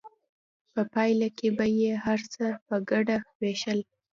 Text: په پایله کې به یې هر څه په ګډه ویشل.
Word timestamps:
په 0.73 0.81
پایله 0.93 1.27
کې 1.37 1.47
به 1.57 1.65
یې 1.79 1.91
هر 2.05 2.19
څه 2.33 2.45
په 2.67 2.75
ګډه 2.89 3.17
ویشل. 3.41 3.79